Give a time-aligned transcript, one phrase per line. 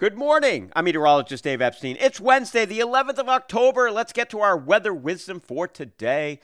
[0.00, 0.72] Good morning.
[0.74, 1.98] I'm meteorologist Dave Epstein.
[2.00, 3.90] It's Wednesday, the 11th of October.
[3.90, 6.40] Let's get to our weather wisdom for today.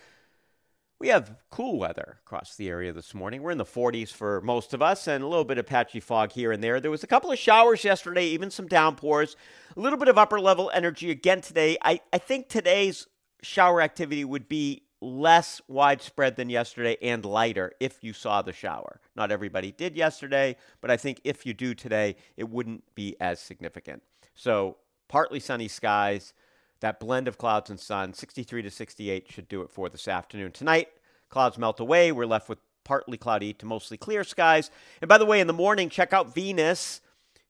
[1.01, 3.41] We have cool weather across the area this morning.
[3.41, 6.33] We're in the 40s for most of us and a little bit of patchy fog
[6.33, 6.81] here and there.
[6.81, 9.37] There was a couple of showers yesterday, even some downpours,
[9.75, 11.79] a little bit of upper level energy again today.
[11.81, 13.07] I, I think today's
[13.41, 19.01] shower activity would be less widespread than yesterday and lighter if you saw the shower.
[19.15, 23.41] Not everybody did yesterday, but I think if you do today, it wouldn't be as
[23.41, 24.03] significant.
[24.35, 24.77] So,
[25.09, 26.33] partly sunny skies,
[26.81, 30.53] that blend of clouds and sun, 63 to 68 should do it for this afternoon.
[30.53, 30.89] Tonight,
[31.29, 32.13] clouds melt away.
[32.13, 34.71] We're left with partly cloudy to mostly clear skies.
[35.01, 37.01] And by the way, in the morning, check out Venus.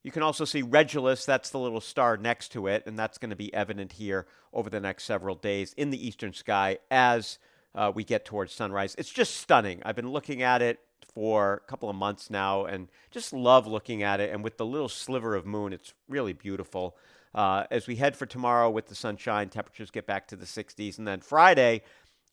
[0.06, 3.30] You can also see Regulus, that's the little star next to it, and that's going
[3.30, 7.40] to be evident here over the next several days in the eastern sky as
[7.74, 8.94] uh, we get towards sunrise.
[8.98, 9.82] It's just stunning.
[9.84, 10.78] I've been looking at it
[11.12, 14.32] for a couple of months now and just love looking at it.
[14.32, 16.96] And with the little sliver of moon, it's really beautiful.
[17.34, 20.98] Uh, as we head for tomorrow with the sunshine, temperatures get back to the 60s.
[20.98, 21.82] And then Friday,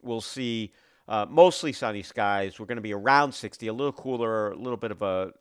[0.03, 0.73] we'll see
[1.07, 2.59] uh, mostly sunny skies.
[2.59, 5.33] We're going to be around 60, a little cooler, a little bit of a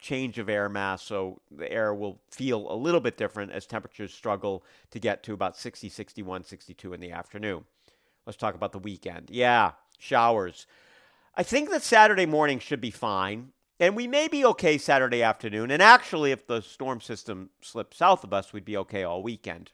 [0.00, 4.12] change of air mass, so the air will feel a little bit different as temperatures
[4.12, 7.64] struggle to get to about 60, 61, 62 in the afternoon.
[8.26, 9.30] Let's talk about the weekend.
[9.30, 10.66] Yeah, showers.
[11.34, 15.70] I think that Saturday morning should be fine, and we may be okay Saturday afternoon.
[15.70, 19.70] And actually, if the storm system slips south of us, we'd be okay all weekend.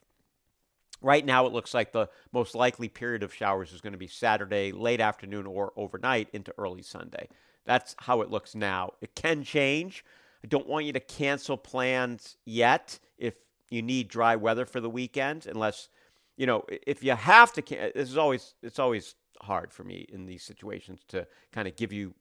[1.00, 4.06] Right now, it looks like the most likely period of showers is going to be
[4.06, 7.28] Saturday, late afternoon, or overnight into early Sunday.
[7.66, 8.92] That's how it looks now.
[9.00, 10.04] It can change.
[10.44, 13.34] I don't want you to cancel plans yet if
[13.70, 15.88] you need dry weather for the weekend, unless
[16.36, 17.62] you know if you have to.
[17.62, 21.92] This is always it's always hard for me in these situations to kind of give
[21.92, 22.14] you.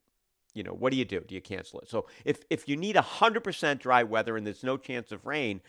[0.55, 1.19] You know, what do you do?
[1.21, 1.89] Do you cancel it?
[1.89, 5.61] So if if you need 100% dry weather and there's no chance of rain,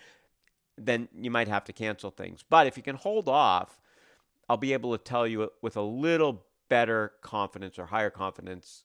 [0.77, 2.45] then you might have to cancel things.
[2.49, 3.81] But if you can hold off,
[4.49, 8.85] I'll be able to tell you with a little better confidence or higher confidence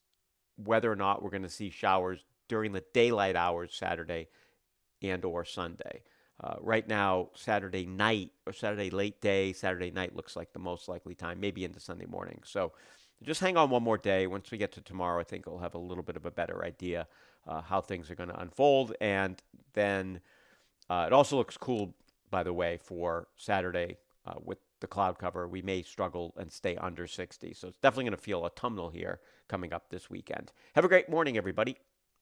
[0.63, 4.27] whether or not we're going to see showers during the daylight hours Saturday
[5.01, 6.03] and or Sunday.
[6.41, 10.87] Uh, right now, Saturday night or Saturday late day, Saturday night looks like the most
[10.87, 12.39] likely time, maybe into Sunday morning.
[12.45, 12.71] So
[13.23, 14.27] just hang on one more day.
[14.27, 16.63] Once we get to tomorrow, I think we'll have a little bit of a better
[16.63, 17.07] idea
[17.47, 18.95] uh, how things are going to unfold.
[19.01, 19.41] And
[19.73, 20.21] then
[20.89, 21.93] uh, it also looks cool,
[22.31, 26.75] by the way, for Saturday uh, with the cloud cover, we may struggle and stay
[26.77, 27.53] under 60.
[27.53, 30.51] So it's definitely going to feel autumnal here coming up this weekend.
[30.75, 31.77] Have a great morning, everybody.